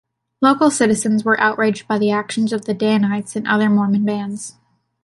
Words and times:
Local 0.41 0.71
citizens 0.71 1.23
were 1.23 1.39
outraged 1.39 1.87
by 1.87 1.99
the 1.99 2.09
actions 2.09 2.51
of 2.51 2.65
the 2.65 2.73
Danites 2.73 3.35
and 3.35 3.47
other 3.47 3.69
Mormon 3.69 4.03
bands. 4.03 4.55